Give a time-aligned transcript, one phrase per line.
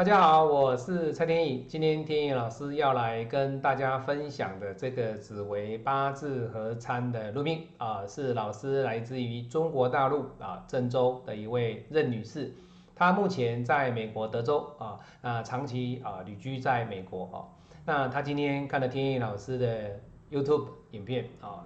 [0.00, 1.66] 大家好，我是蔡天意。
[1.68, 12.50] 今天天意老师要来跟大家分享的这个紫微八字合参的录音啊，是老师来自于中国大陆啊郑州的一位任女士，
[12.96, 17.44] 她目前在美国德州啊，那长期啊旅居在美国啊，
[17.84, 20.00] 那她今天看了天意老师的
[20.32, 21.62] YouTube 影片啊。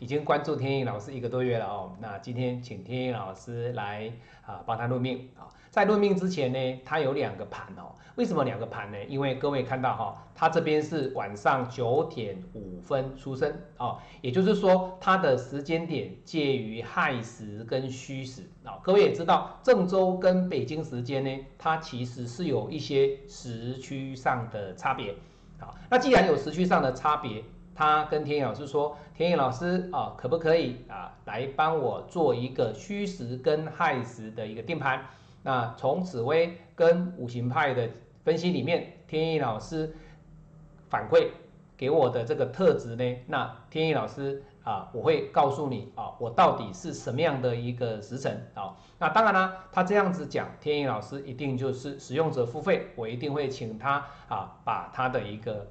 [0.00, 4.10] 已经关注天意老师一个多月了哦，那今天请天意老师来
[4.46, 8.96] 啊帮他论命啊，在论命之前呢，他有两个盘哦，为什么两个盘呢？
[9.06, 25.14] 因为各位看到哈，他这边是晚上九点五分出生哦，也就是说他的时间点介于亥时跟戌时啊，各位也知道郑州跟北京时间呢，它其实是有一些时区上的差别
[25.58, 27.44] 啊，那既然有时区上的差别。
[27.80, 35.06] 他跟天意老师说：“天意老师啊，可不可以啊来帮我做一个虚实跟亥时的一个定盘？
[35.42, 37.88] 那从紫微跟五行派的
[38.22, 39.96] 分析里面，天意老师
[40.90, 41.28] 反馈
[41.74, 43.16] 给我的这个特质呢？
[43.26, 48.76] 那天意老师啊，我会告诉你啊，我到底是什么样的一个时辰啊？
[48.98, 55.66] 那当然啦，他这样子讲，天意老师一定就是使用者付费，我一定会请他啊，把他的一个。”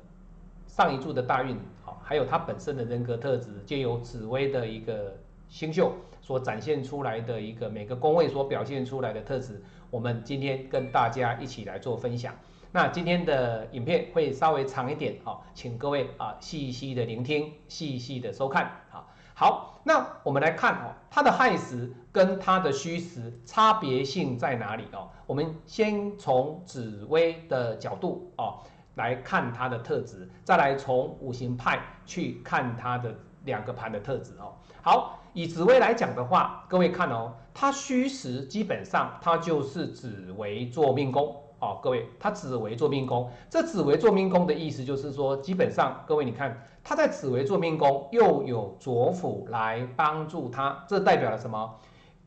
[0.70, 1.58] 上一柱的大运，
[1.90, 12.36] 好，还有他本身的人格特质，借由紫薇的一个星宿所展现出来的一个每个宫位所表现出来的特质，我们今天跟大家一起来做分享。
[12.72, 25.10] 那今天的影片会稍微长一点，好，请各位啊细细的聆听，细细的收看，好，好，那我们来看哦，它的亥时跟它的戌时差别性在哪里哦？
[25.26, 28.60] 我们先从紫薇的角度哦。
[28.95, 34.54] 来看它的特质，再来从五行派去看它的两个盘的特质哦。
[34.82, 41.80] 好，以紫微来讲的话，各位看哦，它虚实基本上它就是紫微做命宫哦。
[41.82, 51.76] 各位，它紫微做命宫，这紫微做命宫的意思就是说，基本上各位你看，它在紫微做命宫又有左辅来帮助它，这代表了什么？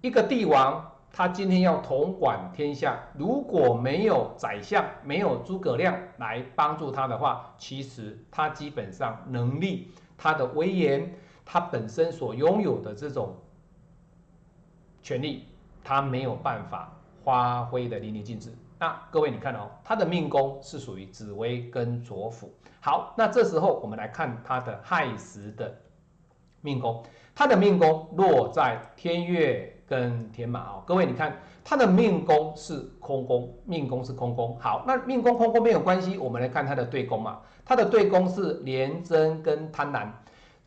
[0.00, 0.91] 一个帝王。
[1.14, 11.14] 他今天要统管天下，如果没有宰相，没有诸葛亮来帮助他的话，其实他基本上能力、他的威严、
[11.44, 13.36] 他本身所拥有的这种
[15.02, 15.48] 权力，
[15.84, 16.90] 他没有办法
[17.22, 18.50] 发挥的淋漓尽致。
[18.78, 22.50] 那各位你看哦，他的命宫是属于紫薇跟左辅。
[22.80, 25.78] 好，那这时候我们来看他的亥时的
[26.62, 29.68] 命宫，他的命宫落在天月。
[29.92, 34.56] 跟天马哦，各位你看他的命宫是空宫，命宫是空宫。
[34.58, 37.40] 好，那命宫空宫没有关系，我们来看他的对宫嘛。
[37.62, 40.08] 他的对宫是廉贞跟贪婪，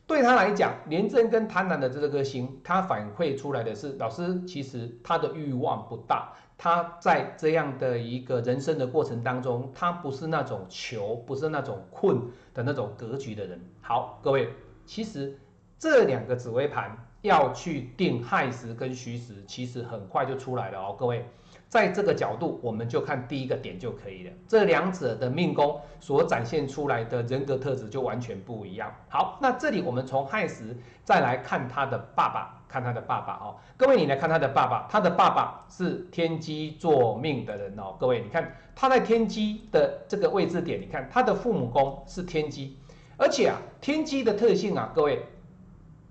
[0.05, 12.21] 对他来讲，廉贞跟贪婪的这个星，他反馈出来的是，老师其实他的欲望不大，他在这样的一个人生的过程当中，他不是那种求，不是那种困
[12.53, 13.59] 的那种格局的人。
[13.81, 14.49] 好，各位，
[14.85, 15.35] 其实
[15.79, 16.95] 这两个紫微盘。
[17.25, 20.95] 要去定亥时跟戌时，其实很快就出来了哦。
[20.97, 21.25] 各位，
[21.67, 24.31] 在这个角度，我们就看第一个点就可以了。
[24.47, 28.93] 这两者的命宫所展现出来的人格特质就完全不一样。
[29.09, 33.55] 好，那这里我们从亥时再来看他的爸爸，看他的爸爸哦。
[33.77, 37.95] 各位，你来看他的爸爸，他的爸爸是天机做命的人哦。
[37.99, 42.77] 各位，你看他在天机的这个位置点，你看他的父母宫是天机，
[43.17, 45.25] 而且啊，天机的特性啊，各位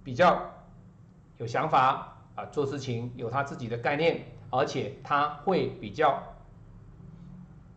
[0.03, 0.51] 比较。
[1.39, 6.23] 有想法啊，做事情有他自己的概念，而且他会比较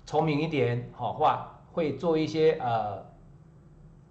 [0.06, 3.04] 聪明一点，好话会做一些呃，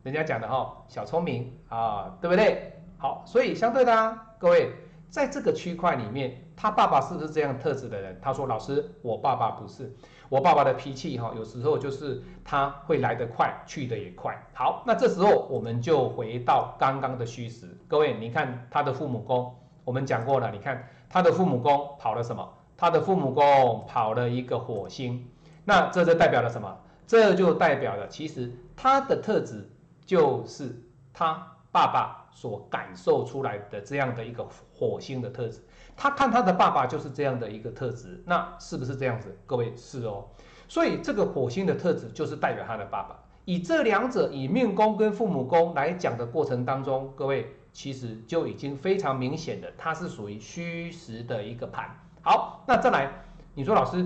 [0.02, 2.72] 人家讲的哈小聪明啊，对不对？
[2.98, 4.72] 好，所以相对的啊，各位
[5.16, 8.20] 在这个区块里面，他爸爸是不是这样特质的人？
[8.20, 9.90] 他说：“老师，我爸爸不是，
[10.28, 17.66] 我爸爸的脾气哈，有时候就是他会来得快，去得也快。”好，那这时候我们就回到刚刚的虚实。
[17.88, 20.50] 各位，你看他的父母宫，我们讲过了。
[20.50, 22.46] 你看他的父母宫跑了什么？
[22.76, 25.26] 他的父母宫跑了一个火星，
[25.64, 26.76] 那这就代表了什么？
[27.06, 29.66] 这就代表了，其实他的特质
[30.04, 30.78] 就是
[31.14, 35.64] 他爸爸所感受出来的这样的一个火星的特质。
[35.96, 39.34] 他看他的爸爸就是这样的一个特质，那是不是这样子？
[39.46, 40.26] 各位是哦。
[40.68, 43.18] 所以这个火星的特质就是代表他的爸爸。
[43.46, 47.56] 以这两者以命宫跟父母宫来讲的过程当中，各位。
[47.76, 51.94] 其实就已经非常明显的，它是属于虚实的一个盘。
[52.22, 53.12] 好，那再来，
[53.52, 54.02] 你说老师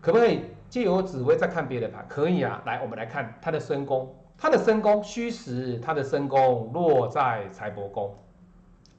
[0.00, 2.04] 可不可以借由紫微再看别的盘？
[2.08, 2.60] 可以啊。
[2.66, 8.14] 来，我们来看他的身宫，他的身宫虚实，他的身宫落在财帛宫。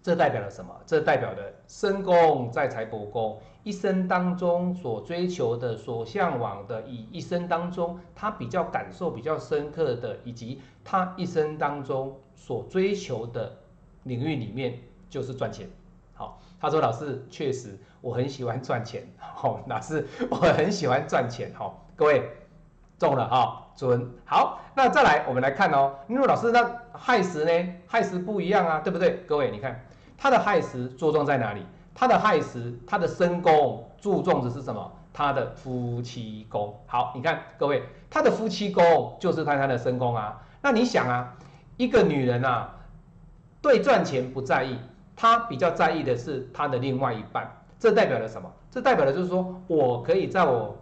[0.01, 0.71] 这代表了什么？
[0.85, 13.57] 这代表的身宫在财帛宫，一生当中所追求的、所向往的，以一生当中他比较感受比较深刻的，以及他一生当中所追求的
[14.03, 14.77] 领域里面，
[15.09, 15.67] 就是赚钱。
[16.13, 19.07] 好，他说老师确实我很喜欢赚钱。
[19.17, 21.51] 好，老师我很喜欢赚钱。
[21.55, 22.29] 好，各位
[22.97, 24.61] 中了哈，准好。
[24.75, 29.23] 那再来我们来看哦，因为老师那亥时呢，亥时不一样啊，对不对？
[29.27, 29.85] 各位你看。
[30.17, 31.61] 他的亥时着重在哪里？
[31.93, 34.91] 他的亥时，他的身宫注重的是什么？
[35.13, 36.73] 他的夫妻宫。
[36.87, 40.41] 好，你看各位，他的夫妻宫就是他他的身宫啊。
[40.61, 41.33] 那你想啊，
[41.77, 42.75] 一个女人啊，
[43.61, 44.79] 对赚钱不在意，
[45.15, 47.49] 她比较在意的是她的另外一半。
[47.77, 48.49] 这代表了什么？
[48.71, 50.75] 这代表的就是说我可以在我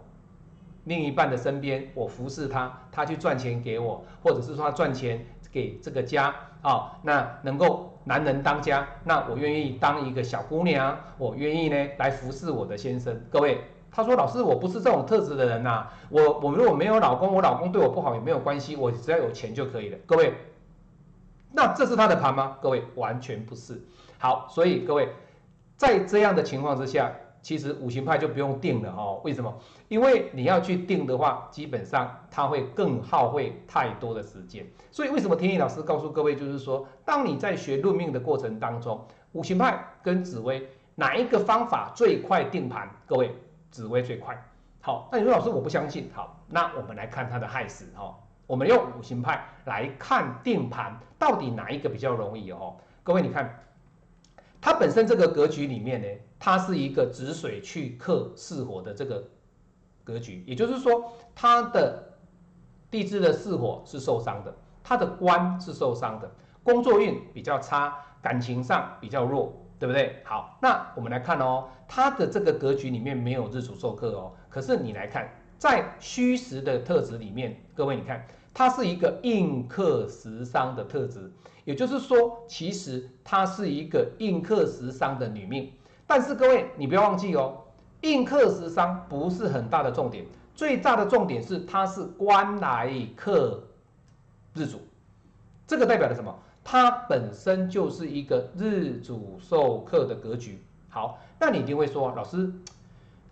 [0.84, 7.90] 另一半的身边，我服侍他，他去赚钱给我，或者是说他赚钱给这个家啊，那能够。
[8.06, 13.18] 男人当家，那我愿意当一个小姑娘，我愿意呢来服侍我的先生。
[13.30, 15.88] 各位，他说老师，我不是这种特质的人呐。
[16.10, 19.96] 我我如果没有老公，我老公对我不好也没有关系，我只要有钱就可以了。
[20.04, 20.34] 各位，
[21.50, 22.58] 那这是他的盘吗？
[22.60, 23.82] 各位，完全不是。
[24.18, 25.08] 好，所以各位
[25.78, 27.10] 在这样的情况之下。
[27.44, 29.54] 其实五行派就不用定了哦，为什么？
[29.88, 34.66] 因为你要去定的话，基本上它会更耗费太多的时间。
[34.90, 42.88] 所以为什么天意老师告诉各位，就是说，当你在学论命的过程当中，五行派跟紫薇哪一个方法最快定盘？
[43.06, 43.36] 各位，
[43.70, 44.42] 紫薇最快。
[44.80, 46.10] 好，那你说老师我不相信。
[46.14, 52.74] 好，那我们来看它的害死哈，我们用五行派来看定盘，到底哪一个比较容易哦？
[53.02, 53.60] 各位你看。
[54.64, 56.08] 它本身这个格局里面呢，
[56.38, 59.22] 它是一个止水去克巳火的这个
[60.02, 62.02] 格局，也就是说，它的
[62.90, 66.30] 地支的巳火是受伤的，它的官是受伤的，
[66.62, 70.22] 工作运比较差，感情上比较弱，对不对？
[70.24, 75.28] 好，那我们来看哦，它的这个格局里面没有日主受克哦，可是你来看，
[75.58, 81.30] 在虚实的特质里面，各位你看，它是一个印克食伤的特质。
[81.64, 85.72] 也就是说，其实她是一个印克食伤的女命，
[86.06, 87.56] 但是各位你不要忘记哦，
[88.02, 90.24] 印克食伤不是很大的重点，
[90.54, 93.62] 最大的重点是她是官来克
[94.52, 94.78] 日主，
[95.66, 96.34] 这个代表了什么？
[96.62, 100.62] 它本身就是一个日主受克的格局。
[100.88, 102.52] 好，那你一定会说，老师，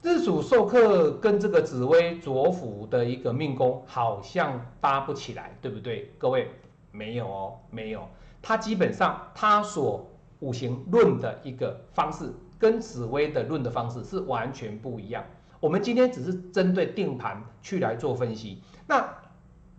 [0.02, 6.12] 日主受克跟这个紫薇左辅的一个命宫好像搭不起来，对不对？
[6.18, 6.50] 各位
[6.90, 8.08] 没有哦，没有。
[8.42, 10.10] 它基本上，它所
[10.40, 15.24] 五行论的一个方式，跟紫薇的论的方式是完全不一样。
[15.60, 18.60] 我们今天只是针对定盘去来做分析。
[18.88, 19.08] 那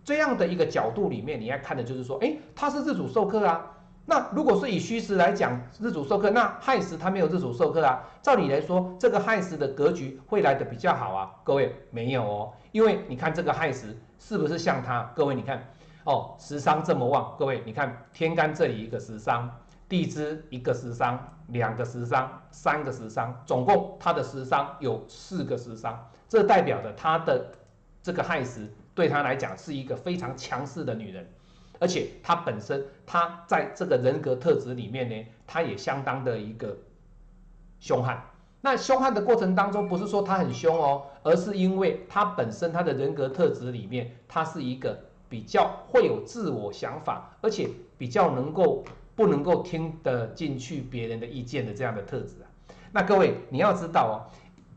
[0.02, 3.73] 这样的一个角度里面，你要看的就是说，哎，它是日主授课啊。
[4.06, 8.04] 那如果是以虚实来讲，日主授课，那亥时它没有日主授课啊。
[8.22, 11.30] 照理来说，这个亥时的格局会来的比较好啊。
[11.42, 15.10] 各位没有哦，因为你看这个亥时是不是像它？
[15.14, 15.62] 各位你看。
[16.04, 19.50] 哦，食伤这么旺，各位，你看天干这里一个食伤，
[19.88, 27.46] 地支一个食伤，两个食伤，三个食伤，总共它的食伤有四个食伤，这代表着它的
[28.02, 31.26] 这个亥时对他来讲是一个非常强势的女人，
[31.78, 36.76] 而且他本身他在这个人格特质里面呢，他也相当的一个
[37.80, 38.22] 凶悍。
[38.60, 44.98] 那凶悍的过程当中，不是说他很凶哦，而是因为他本身他的人格特质里面，他是一个。
[45.26, 48.84] 比较会有自我想法，而且比较能够
[49.16, 52.46] 不能够听得进去别人的意见的这样的特质啊。
[52.92, 54.14] 那各位你要知道哦，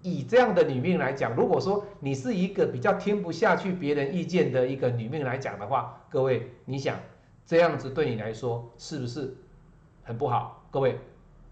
[0.08, 6.98] 以这样的女命来讲，如果说你是一个比较听不下去别人意见的一个女命来讲的话，各位你想
[7.46, 9.36] 这样子对你来说是不是
[10.04, 10.64] 很不好？
[10.72, 11.00] 各位，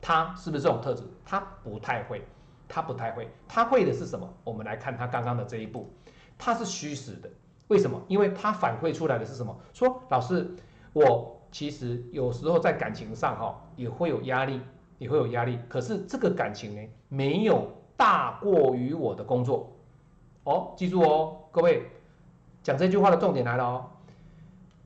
[0.02, 1.04] 她是不是这种特质？
[1.26, 2.22] 她不太会，
[2.68, 4.32] 她不太会，她会的是什么？
[4.44, 5.92] 我们来看她刚刚的这一步，
[6.38, 7.30] 她是虚实的。
[7.68, 8.00] 为什么？
[8.08, 9.58] 因为他反馈出来的是什么？
[9.74, 10.48] 说老师，
[10.94, 14.62] 我其实有时候在感情上哈也会有压力，
[15.00, 15.58] 也会有压力。
[15.68, 19.72] 可是这个感情呢，没有大过于我的工作。
[20.44, 21.90] 哦，记住哦，各位，
[22.62, 23.90] 讲这句话的重点来了哦。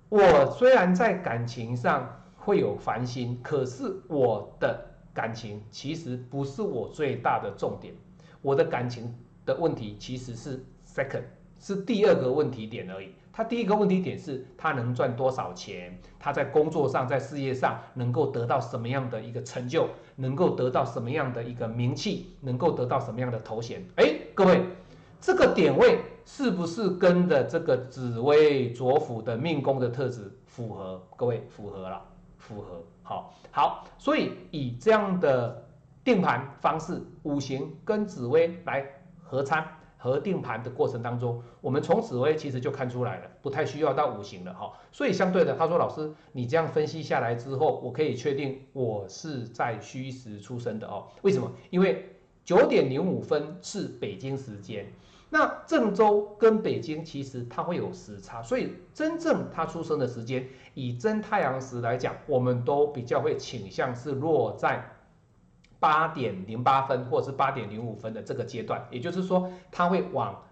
[0.10, 7.94] 我虽然在感情上会有烦心，可是我的感情其实不是我最大的重点。
[8.42, 9.13] 我的感情
[9.46, 11.24] 的问题其实是 second。
[11.60, 13.10] 是第二个问题点而已。
[13.32, 19.88] 他第一个问题点是他能赚多少钱，他在工作上、在事业上能够得到什么样的一个成就，
[20.18, 23.82] 能够得到什么样的一个名气，能够得到什么样的头衔？
[23.96, 24.62] 哎，各位，
[25.22, 31.01] 这个点位是不是跟的这个紫薇左辅的命宫的特质符合？
[31.16, 32.01] 各位符合了，
[32.38, 32.84] 符合。
[33.04, 35.66] 好，好，所以以这样的
[36.04, 38.86] 定盘方式，五行跟紫薇来
[39.24, 39.66] 合参
[40.01, 44.72] 和定盘的过程当中，我们从紫薇其实就看出来了，不太需要到五行了哈。
[44.94, 51.10] 所以相对的，他说老师，你这样分析下来之后，我可以确定我是在虚时出生的哦。
[51.22, 51.51] 为什么？
[51.70, 52.15] 因为
[52.46, 54.91] 九点零五分是北京时间。
[55.32, 64.84] 那郑州跟北京其实它会有时差，所以真正它出生的时间，以真太阳时来讲，我们都比较会倾向是落在
[65.79, 70.43] 八点零八分或者是八点零五分的这个阶段，也就是说，它会往。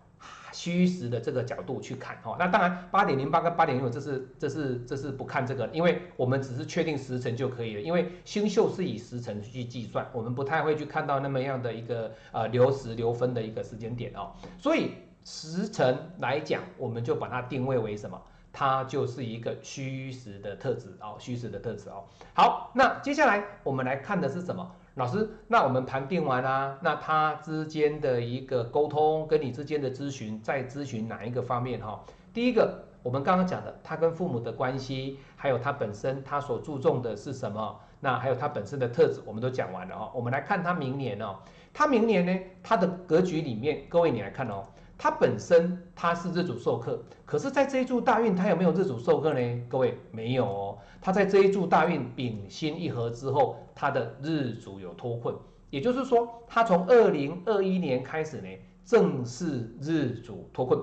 [0.54, 14.94] 虚实的这个角度去看哦，那当然八点零八跟八点零五这是这是这是不看这个，因为我们只是确定时辰就可以了，因为星宿是以时辰去计算，我们不太会去看到那么样的一个呃流时流分的一个时间点哦，所以
[15.24, 18.20] 时辰来讲，我们就把它定位为什么？
[18.52, 22.06] 它就是一个虚实的特质哦，虚实的特质哦。
[22.34, 24.72] 好，那接下来我们来看的是什么？
[24.98, 32.04] 老师，那我们盘定完啦，那他之间的一个沟通，跟你之间的咨询，在咨询哪一个方面哈？
[32.34, 37.80] 第一个，我们刚刚讲的，他跟父母的关系，还有他本身他所注重的是什么？
[38.00, 40.12] 那还有他本身的特质，我们都讲完了哈。
[40.16, 41.36] 我们来看他明年哦，
[41.72, 44.66] 他明年呢，他的格局里面，各位你来看哦。
[44.98, 49.62] 它本身它是日主受克，可是，在这一柱大运，它有没有日主受克呢？
[49.70, 50.78] 各位没有哦。
[51.00, 55.36] 它在这一柱大运丙辛一合之后，它的日主有脱困，
[55.70, 58.48] 也就是说，它从二零二一年开始呢，
[58.84, 60.80] 正式日主脱困。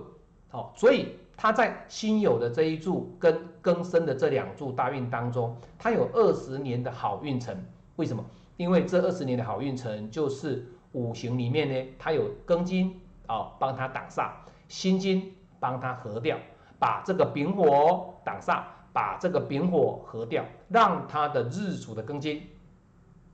[0.49, 7.56] 好，所以它在辛酉的这一柱跟庚申的这两柱大运当中，它有二十年的好运程。
[7.97, 8.25] 为什么？
[8.56, 13.00] 因为这二十年的好运程就是五行里面呢，它有庚金。
[13.28, 14.31] 哦，帮他挡煞，
[14.69, 16.37] 心金帮他合掉，
[16.78, 18.62] 把这个丙火挡煞，
[18.93, 22.43] 把这个丙火合掉，让他的日主的庚金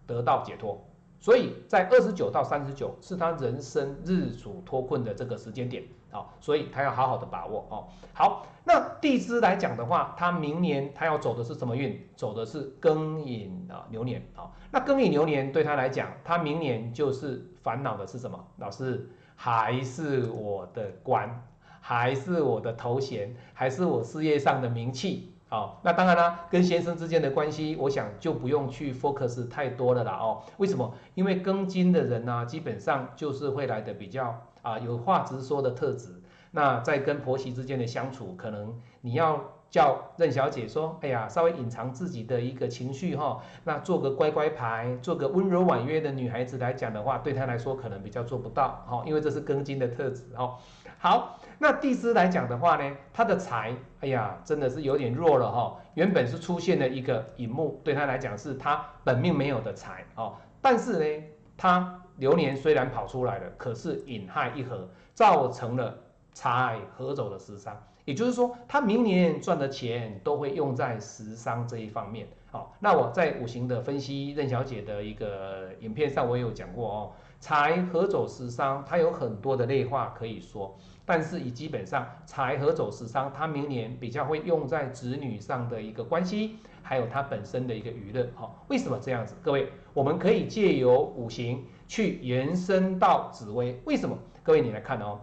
[0.07, 0.79] 得到解脱。
[1.19, 7.89] 所以在二十九到三十九是他人生日主脱困的这个时间点，好，所以他要好好的把握哦。
[8.13, 12.01] 好，那地支来讲的话，他明年他要走的是什么运？
[12.17, 14.51] 走的是庚寅啊牛年啊。
[14.71, 18.39] 那庚寅牛年对他来讲，他明年就是烦恼的是什么？
[18.59, 19.11] 老师。
[19.43, 21.43] 还是我的官，
[21.81, 30.43] 还是我的头衔，还是我事业上的名气，好，那当然啦，跟先生之间的关系，我想就不用去 focus 太多了啦哦。
[30.59, 30.93] 为什么？
[31.15, 36.23] 因为庚金的人呢，基本上就是会来的比较啊有话直说的特质。
[36.51, 39.41] 那在跟婆媳之间的相处，可能你要。
[39.71, 50.59] 叫任小姐说：“哎呀，稍微隐藏自己的一个情绪哈，那做个乖乖牌，做个温柔婉约的女孩子来讲的话，对她来说可能比较做不到哈，因为这是庚金的特质哈。
[50.99, 55.77] 好，那地支来讲的话呢，她的财，哎呀，真的是有点弱了哈。
[55.95, 61.25] 原本是出现了一个乙木，对她来讲是她本命没有的财哦，但是呢，
[61.57, 65.99] 她流年虽然跑出来了，可是引亥一合，造成了
[66.33, 72.27] 财合走的食伤。”也就是说，他明年赚的钱都会用在时商这一方面。
[72.51, 77.13] 好，那我在五行的分析任小姐的一个影片上，我也有讲过哦。
[77.39, 88.29] 财合走时商，它有很多的类化可以说，但是以基本上财合走时商，它明年比较会用在子女上的一个关系，还有它本身的一个娱乐。
[88.35, 89.37] 好，为什么这样子？
[89.43, 93.81] 各位，我们可以借由五行去延伸到紫薇。
[93.85, 94.17] 为什么？
[94.45, 95.19] 各位你来看哦。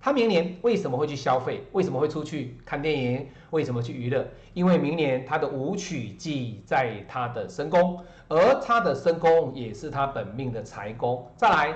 [0.00, 1.64] 他明年为什么会去消费？
[1.72, 3.26] 为什么会出去看电影？
[3.50, 4.24] 为什么去娱乐？
[4.52, 11.28] 因为明年他的舞曲忌在他的身宫，而他的身宫也是他本命的财宫。
[11.36, 11.74] 再来，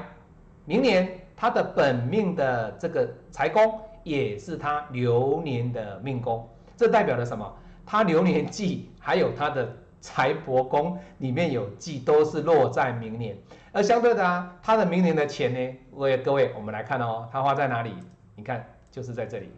[0.65, 6.49] 明年他的本命的这个财宫也是他流年的命宫。
[6.77, 7.53] 这代表了什么？
[7.85, 13.37] 他流年忌还有他的财帛宫里面有忌，都是落在明年。
[13.73, 15.79] 而相对的啊，他的明年的钱呢？
[15.93, 17.95] 各位各位，我们来看哦，他花在哪里？
[18.35, 19.53] 你看，就是在这里，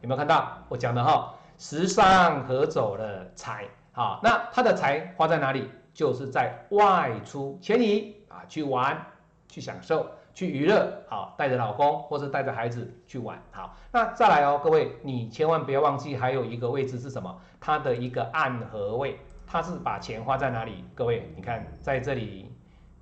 [0.00, 1.34] 有没有看到我讲的哈？
[1.58, 5.70] 时尚合走了财，好，那他的财花在哪里？
[5.94, 8.98] 就是在外出前移啊，去玩、
[9.46, 17.38] 去享受、去娱乐，好，带着老公或是带着孩子去玩，好，那再来哦，各位，你千万不要忘记，还有一个位置是什么？
[17.60, 20.84] 它的一个暗合位，他是把钱花在哪里？
[20.94, 22.50] 各位，你看在这里，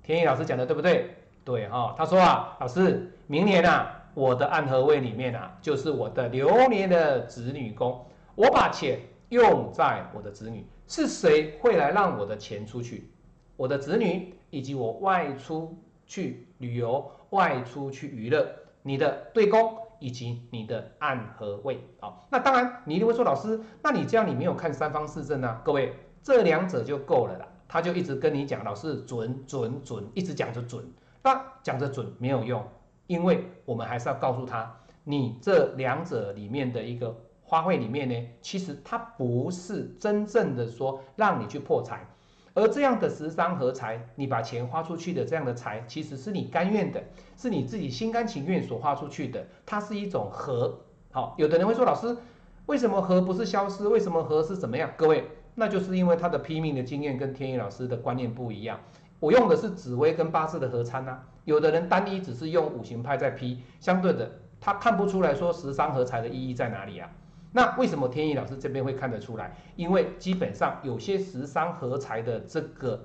[0.03, 1.15] 天意老师讲的对不对？
[1.43, 3.97] 对哈，他说啊，老师，明年啊。
[4.13, 8.05] 我的暗合位里面啊，就是我的流年的子女宫，
[8.35, 13.09] 我把钱用在我的子女，是谁会来让我的钱出去？
[13.55, 18.45] 我的子女以及我外出去旅游、外出去娱乐，
[18.81, 22.13] 你的对宫以及你的暗合位啊。
[22.29, 25.61] 那当然，你一定会说，老师，那你这样你没有看三方四正啊？
[25.63, 27.47] 各位，这两者就够了啦。
[27.67, 30.83] 他就一直跟你讲，老师准准准，一直讲着准，
[31.23, 32.61] 那讲着准没有用，
[33.07, 34.75] 因为我们还是要告诉他，
[35.05, 42.05] 你这两者里面的一个花卉里面呢，其实它不是真正的说让你去破财。
[42.53, 47.01] 而这样的十商合财，你把钱花出去的这样的财，其实是你甘愿的，
[47.37, 50.77] 是你自己心甘情愿所花出去的，它是一种和。
[51.13, 52.17] 好，有的人会说，老师，
[52.65, 53.87] 为什么和不是消失？
[53.87, 54.91] 为什么和是怎么样？
[54.97, 55.25] 各位，
[55.61, 58.79] 那就是因为他的拼命的经验跟天意老师的观念不一样。
[59.19, 64.27] 我用的是紫微跟八字的合参啊，有的人单一只是用五行派在批，相对的，
[64.59, 67.07] 他看不出来说十伤合财的意义在哪里啊？
[67.51, 69.55] 那为什么天意老师这边会看得出来？
[69.75, 72.99] 因为基本上有些十伤合财的这个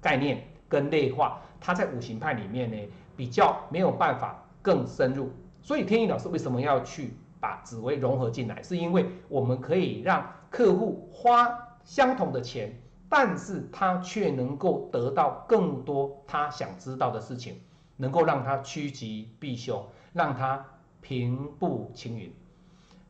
[0.00, 2.78] 概念跟内化，它在五行派里面呢
[3.14, 5.30] 比较没有办法更深入。
[5.60, 8.62] 所以天意老师为什么要去把紫薇融合进来？
[8.62, 11.46] 是因为我们可以让客户花
[11.84, 17.60] 相同的钱，但是他却能够得到更多他想知道的事情，
[17.96, 20.64] 能够让他趋吉避凶，让他
[21.00, 22.32] 平步青云。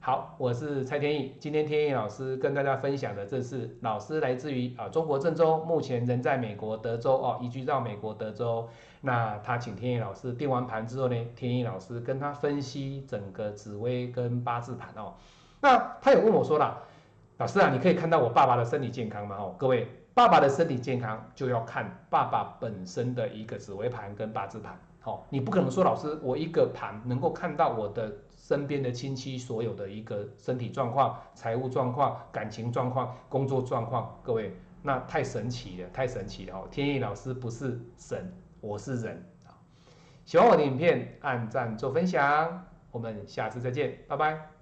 [0.03, 1.35] 好，我是蔡天意。
[1.39, 8.67] 今天天意老师跟大家分享的，这是老师来自于啊中国郑州，目前人在美国德州哦，移居到美国德州。
[9.03, 15.12] 那他请天意老师定完盘之后呢，天意老师跟他分析整个紫微跟八字盘哦。
[15.61, 16.83] 那他有问我说了，
[17.40, 19.35] 老师啊，你可以看到我爸爸的身体健康吗？
[19.38, 24.78] 哦，各位，爸爸的身体健康就要看爸爸本身的一个紫微盘跟八字盘。
[25.00, 28.12] 好，你不可能说老师，我一个盘能够看到我的。
[28.50, 36.66] 身边的亲戚所有的一个身体状况、财务状况、感情状况、工作状况，各位那太神奇了，太神奇了哦！
[36.68, 39.25] 天意老师不是神，我是人
[40.25, 44.60] 喜欢我的影片，按赞做分享，我们下次再见，拜拜。